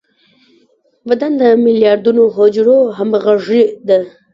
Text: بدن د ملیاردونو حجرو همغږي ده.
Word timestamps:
بدن 1.09 1.31
د 1.41 1.43
ملیاردونو 1.65 2.23
حجرو 2.35 2.77
همغږي 2.97 3.63
ده. 3.87 3.99